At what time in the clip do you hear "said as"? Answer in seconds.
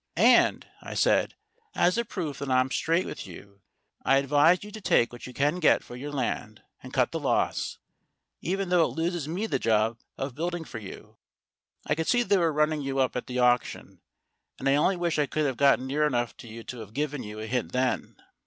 0.95-1.95